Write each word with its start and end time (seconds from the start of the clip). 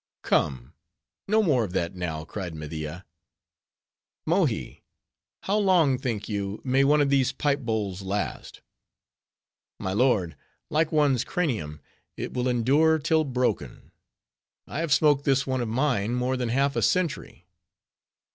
"Come, 0.23 0.73
no 1.27 1.43
more 1.43 1.63
of 1.63 1.73
that 1.73 1.93
now," 1.93 2.25
cried 2.25 2.55
Media. 2.55 3.05
"Mohi, 4.25 4.83
how 5.43 5.59
long 5.59 5.99
think 5.99 6.27
you, 6.27 6.59
may 6.63 6.83
one 6.83 7.01
of 7.01 7.11
these 7.11 7.31
pipe 7.31 7.59
bowls 7.59 8.01
last?" 8.01 8.61
"My 9.79 9.93
lord, 9.93 10.35
like 10.71 10.91
one's 10.91 11.23
cranium, 11.23 11.81
it 12.17 12.33
will 12.33 12.47
endure 12.49 12.97
till 12.97 13.23
broken. 13.23 13.91
I 14.65 14.79
have 14.79 14.91
smoked 14.91 15.23
this 15.23 15.45
one 15.45 15.61
of 15.61 15.69
mine 15.69 16.15
more 16.15 16.35
than 16.35 16.49
half 16.49 16.75
a 16.75 16.81
century." 16.81 17.45